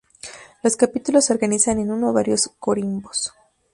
[0.63, 3.33] Los Capítulos se organizan en uno a varios corimbos.